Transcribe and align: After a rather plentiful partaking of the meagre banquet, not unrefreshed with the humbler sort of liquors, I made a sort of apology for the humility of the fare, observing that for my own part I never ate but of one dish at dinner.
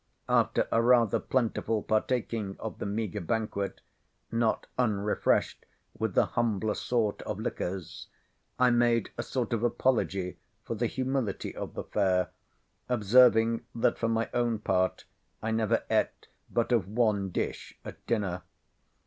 After 0.27 0.67
a 0.71 0.81
rather 0.81 1.19
plentiful 1.19 1.83
partaking 1.83 2.55
of 2.59 2.79
the 2.79 2.87
meagre 2.87 3.21
banquet, 3.21 3.81
not 4.31 4.65
unrefreshed 4.79 5.63
with 5.95 6.15
the 6.15 6.25
humbler 6.25 6.73
sort 6.73 7.21
of 7.21 7.39
liquors, 7.39 8.07
I 8.57 8.71
made 8.71 9.11
a 9.15 9.21
sort 9.21 9.53
of 9.53 9.61
apology 9.61 10.39
for 10.63 10.73
the 10.73 10.87
humility 10.87 11.55
of 11.55 11.75
the 11.75 11.83
fare, 11.83 12.31
observing 12.89 13.61
that 13.75 13.99
for 13.99 14.09
my 14.09 14.27
own 14.33 14.57
part 14.57 15.05
I 15.39 15.51
never 15.51 15.83
ate 15.87 16.29
but 16.49 16.71
of 16.71 16.87
one 16.87 17.29
dish 17.29 17.77
at 17.85 18.03
dinner. 18.07 18.41